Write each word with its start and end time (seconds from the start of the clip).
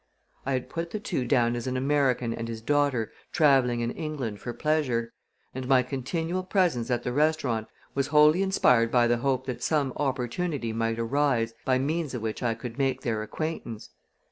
I 0.47 0.53
had 0.53 0.67
put 0.67 0.89
the 0.89 0.99
two 0.99 1.25
down 1.27 1.55
as 1.55 1.67
an 1.67 1.77
American 1.77 2.33
and 2.33 2.47
his 2.47 2.59
daughter 2.59 3.11
traveling 3.31 3.81
in 3.81 3.91
England 3.91 4.39
for 4.39 4.51
pleasure; 4.51 5.13
and 5.53 5.67
my 5.67 5.83
continual 5.83 6.41
presence 6.41 6.89
at 6.89 7.03
the 7.03 7.13
restaurant 7.13 7.67
was 7.93 8.07
wholly 8.07 8.41
inspired 8.41 8.89
by 8.89 9.05
the 9.05 9.17
hope 9.17 9.45
that 9.45 9.61
some 9.61 9.93
opportunity 9.97 10.73
might 10.73 10.97
arise 10.97 11.53
by 11.65 11.77
means 11.77 12.15
of 12.15 12.23
which 12.23 12.41
I 12.41 12.55
could 12.55 12.79
make 12.79 13.01
their 13.01 13.21
acquaintance. 13.21 13.91